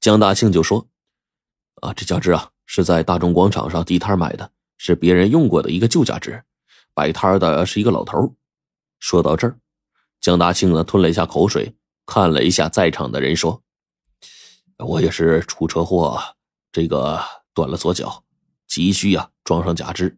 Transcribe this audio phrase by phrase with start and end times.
[0.00, 0.88] 江大庆就说
[1.82, 6.42] ：“啊，这假肢啊，是在大众广场上地摊买的，是别人用过的一个旧假肢，
[6.94, 8.34] 摆摊的是一个老头。”
[8.98, 9.58] 说到这儿，
[10.18, 11.74] 江大庆呢吞了一下口水，
[12.06, 13.62] 看了一下在场的人，说
[14.78, 16.18] ：“我也是出车祸，
[16.72, 17.22] 这个
[17.52, 18.24] 断了左脚，
[18.66, 20.16] 急需呀装上假肢。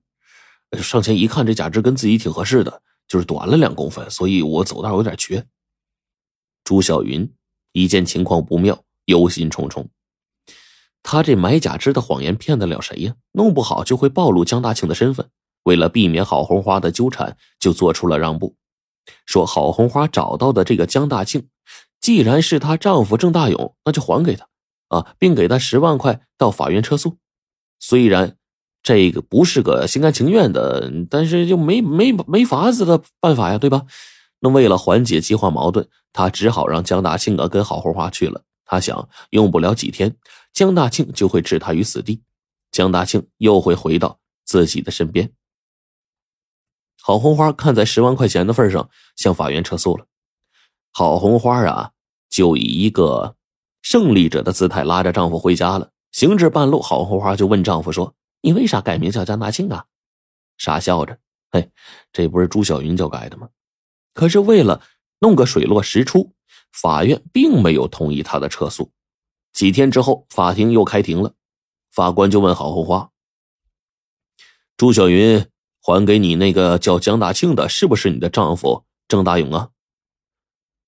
[0.81, 5.45] 上前一看，这假肢跟自己挺合适的，就是短了两公分，所以我走道有点瘸。”
[6.63, 7.35] 朱小云
[7.73, 8.85] 一见情况不妙。
[9.07, 9.87] 忧心忡忡，
[11.03, 13.15] 他这买假肢的谎言骗得了谁呀？
[13.33, 15.29] 弄不好就会暴露江大庆的身份。
[15.65, 18.57] 为了避免郝红花的纠缠，就做出了让步，
[19.27, 21.49] 说郝红花找到的这个江大庆，
[22.01, 24.49] 既然是她丈夫郑大勇，那就还给他
[24.89, 27.19] 啊，并给他十万块到法院撤诉。
[27.79, 28.37] 虽然
[28.83, 33.87] 这个不是个心甘情愿的，但是就没没没法子的办法呀，对吧？
[34.41, 38.43] 那为了缓解激化矛盾，他只好让江大庆啊跟郝红花去了。
[38.73, 40.17] 他想，用不了几天，
[40.51, 42.23] 江大庆就会置他于死地，
[42.71, 45.31] 江大庆又会回到自己的身边。
[47.03, 50.07] 郝红花看在十万块钱的份上，向法院撤诉了。
[50.91, 51.91] 郝红花啊，
[52.31, 53.37] 就以一个
[53.83, 55.91] 胜利者的姿态拉着丈夫回家了。
[56.11, 59.85] 行至半路，郝红花就问丈夫说：“你为啥改名叫江大庆啊？”
[60.57, 61.19] 傻笑着
[61.53, 61.71] ：“嘿，
[62.11, 63.51] 这不是朱小云叫改的吗？”
[64.15, 64.83] 可是为了
[65.19, 66.33] 弄个水落石出。
[66.73, 68.91] 法院并没有同意他的撤诉。
[69.53, 71.35] 几天之后，法庭又开庭了，
[71.93, 73.11] 法官就问郝红花
[74.77, 75.47] ：“朱小云
[75.81, 79.69] 还给你那个叫江大庆的，是不是你的丈夫郑大勇啊？”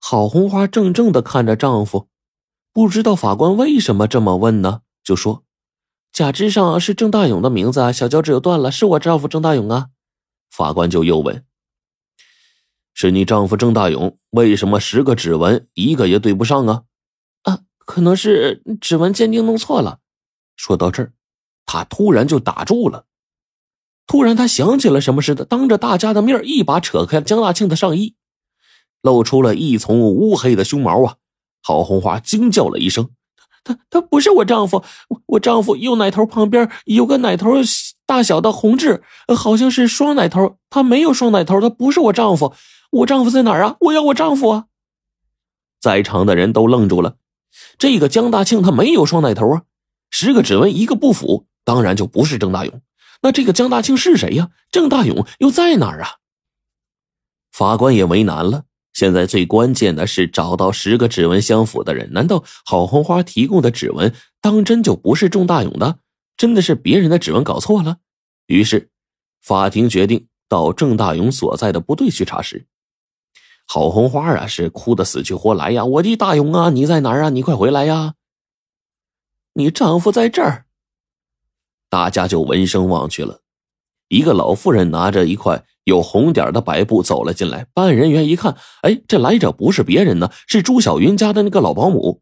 [0.00, 2.08] 郝红花怔怔的看着丈夫，
[2.72, 4.80] 不知道法官为什么这么问呢？
[5.02, 5.44] 就说
[6.12, 9.88] ：“假肢上是郑大勇的名字啊，小脚趾又断了，是我丈夫郑大勇啊。”
[10.50, 11.44] 法官就又问。
[12.94, 16.82] 是你丈夫郑大勇，为什么十个指纹一个也对不上啊？
[17.42, 19.98] 啊，可能是指纹鉴定弄错了。
[20.56, 21.12] 说到这儿，
[21.66, 23.06] 他突然就打住了。
[24.06, 28.14] 突然他想起了什么似的，当着大家的面一把扯开江大庆的上衣，
[29.02, 31.16] 露出了一丛乌黑的胸毛啊！
[31.62, 33.10] 郝红花惊叫了一声
[33.64, 37.54] ：“他他不是我丈夫，我我丈夫右奶头旁边有个奶头
[38.06, 39.02] 大小的红痣，
[39.34, 42.54] 好像是双奶头，他没有双奶头，他不是我丈夫。”
[42.94, 43.76] 我丈夫在哪儿啊？
[43.80, 44.66] 我要我丈夫啊！
[45.80, 47.16] 在场的人都愣住了。
[47.76, 49.62] 这个江大庆他没有双奶头啊，
[50.10, 52.80] 十个指纹一个不符，当然就不是郑大勇。
[53.22, 54.50] 那这个江大庆是谁呀？
[54.70, 56.18] 郑大勇又在哪儿啊？
[57.50, 58.64] 法官也为难了。
[58.92, 62.12] 现在最关键的是找到十个指纹相符的人。
[62.12, 65.98] 难道郝红花提供的指纹当真就不是郑大勇的？
[66.36, 67.96] 真的是别人的指纹搞错了？
[68.46, 68.90] 于是，
[69.42, 72.68] 法庭决定到郑大勇所在的部队去查实。
[73.66, 75.84] 郝红花啊，是哭得死去活来呀！
[75.84, 77.30] 我的大勇啊，你在哪儿啊？
[77.30, 78.14] 你快回来呀！
[79.54, 80.66] 你丈夫在这儿。
[81.88, 83.40] 大家就闻声望去了，
[84.08, 87.66] 一个老妇人拿着一块有红点的白布走了进来。
[87.72, 92.20] 办案人员一看，哎，这来者不是别人呢，是朱小云家的那个老保姆。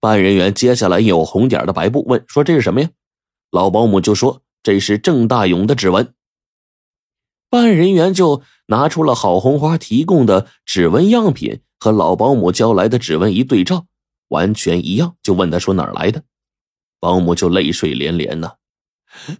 [0.00, 2.90] 办案人员接下来有红点的白布，问说：“这是什么呀？”
[3.50, 6.14] 老保姆就说：“这是郑大勇的指纹。”
[7.54, 8.42] 办案人员就。
[8.68, 13.84] 拿出了郝红花提供的指纹样品和老保姆交来的指纹一对照，
[14.28, 16.22] 完全一样，就问他说哪儿来的，
[16.98, 18.52] 保姆就泪水连连呐，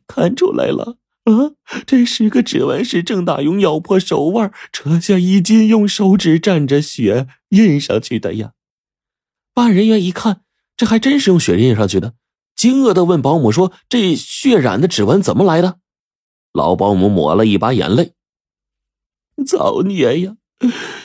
[0.07, 8.53] 看出来了啊，这十个指纹是郑大勇咬破手腕，扯下衣襟，用手指蘸着血印上去的呀。
[9.55, 10.43] 办案人员一看，
[10.77, 12.13] 这还真是用血印上去的，
[12.55, 15.79] 惊愕的问保姆说：“这血染的指纹怎么来的？”
[16.55, 18.13] 老保姆抹了一把眼泪。
[19.45, 20.37] 造孽呀！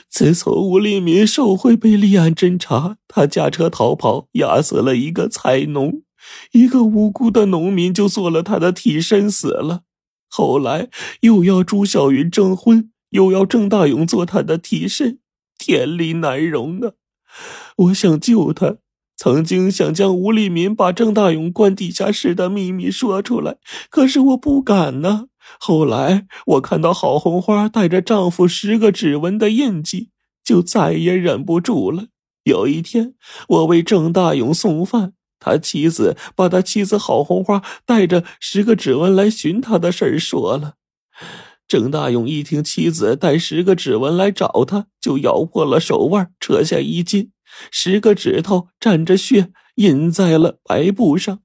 [0.08, 6.04] 自从吴立民受贿被立案侦查，他驾车逃跑，压死了一个菜农，
[6.52, 9.82] 一个无辜的农民就做了他的替身死了。
[10.30, 10.90] 后来
[11.22, 15.20] 又要朱小云征婚，又要郑大勇做他的替身，
[15.58, 16.94] 天理难容啊！
[17.78, 18.78] 我想救他，
[19.18, 23.58] 曾经想将吴立民把郑大勇关地下室的秘密说出来，
[23.90, 25.26] 可是我不敢呢。
[25.57, 30.09] 后来我看到郝红花带着丈夫十个指纹的印记，
[30.43, 32.07] 就再也忍不住了。
[32.43, 33.16] 有一天，
[33.47, 40.75] 我为郑大勇送饭，他妻子把他妻子郝红花带着十个指纹来寻他的事儿说了。
[41.67, 47.31] 郑大勇一听妻子带十个指纹来找他，就咬破了手腕，扯下衣襟，
[47.72, 51.40] 十个指头沾着血印在了白布上。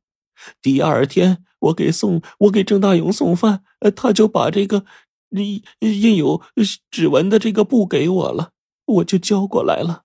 [0.60, 1.44] 第二天。
[1.64, 3.62] 我给送我给郑大勇送饭，
[3.96, 4.84] 他就把这个
[5.30, 6.42] 印印有
[6.90, 8.50] 指纹的这个布给我了，
[8.86, 10.02] 我就交过来了。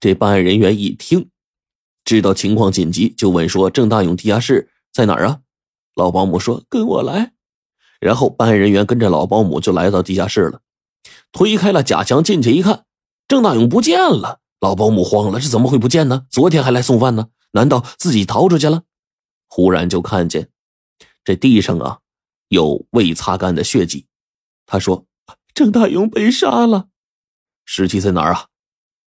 [0.00, 1.30] 这办案人员一听，
[2.04, 5.40] 知道情况紧急，就问说：“郑大勇地下室在哪儿啊？”
[5.96, 7.32] 老保姆说：“跟我来。”
[8.00, 10.60] 然后办案人员跟着老保姆就来到地下室了，
[11.32, 12.84] 推开了假墙进去一看，
[13.26, 14.40] 郑大勇不见了。
[14.60, 16.26] 老保姆慌了：“这怎么会不见呢？
[16.30, 17.28] 昨天还来送饭呢？
[17.52, 18.82] 难道自己逃出去了？”
[19.54, 20.48] 忽然就看见
[21.22, 22.00] 这地上啊
[22.48, 24.08] 有未擦干的血迹。
[24.66, 25.06] 他说
[25.54, 26.88] ：“郑大勇被杀了，
[27.64, 28.48] 尸体在哪儿啊？”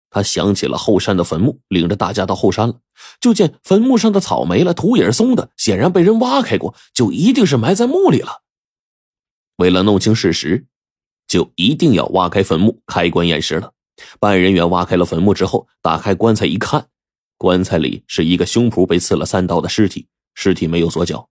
[0.10, 2.80] 他想起了后山的坟墓，领着大家到后山了。
[3.20, 8.44] 就见坟墓上的草没了，土也是松的，显然被人挖开过，就一定是埋在墓里了。
[9.58, 10.66] 为了弄清事实，
[11.28, 13.74] 就一定要挖开坟墓，开棺验尸了。
[14.18, 16.88] 办案人员挖开了坟墓之后，打开棺材一看，
[17.38, 20.08] 棺材里是一个胸脯被刺了三刀的尸体，
[20.40, 21.30] 尸体没有左脚。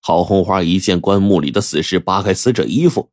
[0.00, 3.10] 郝红花一见棺木里的死尸，扒开死者衣服，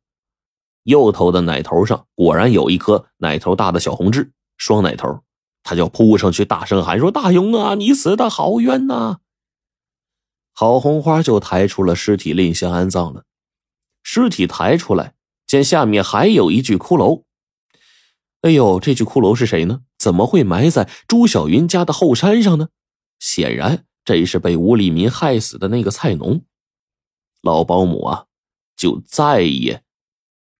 [0.84, 4.32] 右头的奶头上果然有一颗奶头大的小红痣。
[4.56, 5.22] 双奶头，
[5.62, 9.18] 他就扑上去，大声喊说：“大勇啊，你死的好冤呐！”
[10.54, 13.24] 郝红花就抬出了尸体，另行安葬了。
[14.02, 15.14] 尸体抬出来，
[15.46, 17.24] 见下面还有一具骷髅。
[18.40, 19.82] 哎呦，这具骷髅是谁呢？
[19.98, 22.68] 怎么会埋在朱小云家的后山上呢？
[23.18, 26.42] 显然，这是被吴立民害死的那个菜农。
[27.42, 28.26] 老保姆啊，
[28.76, 29.82] 就再也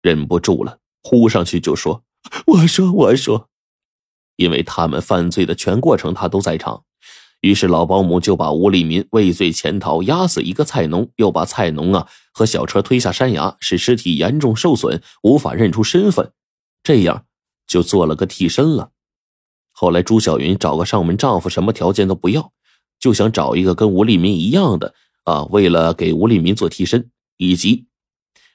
[0.02, 2.04] 忍不住了，扑上去就说
[2.46, 3.48] ：“我说，我说。”
[4.36, 6.84] 因为他们犯罪的全过程他都在场，
[7.40, 16.32] 于是老保姆就把吴立民畏罪潜逃，压死一个菜农，又把菜农啊和小车推下山崖，使尸体严重受损，无法认出身份，
[16.82, 17.26] 这样
[17.66, 18.90] 就做了个替身了。
[19.70, 22.52] 后来朱小云找个上门丈夫，什么条件都不要，
[23.04, 27.86] 就想找一个跟吴立民一样的啊，为了给吴立民做替身，以及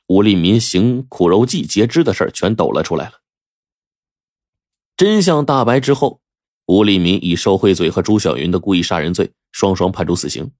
[0.07, 3.21] 吴立民行苦肉计截肢的事全抖了出来了。
[4.97, 6.21] 真相大白之后，
[6.65, 10.51] 吴立民以受贿罪和朱小云的故意杀人罪双双判处死刑。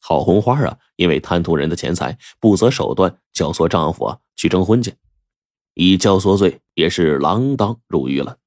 [0.00, 4.94] 郝红花啊，因为贪图人的钱财，不择手段教唆丈夫啊去征婚去，
[5.74, 8.38] 以教唆罪也是锒铛入狱了。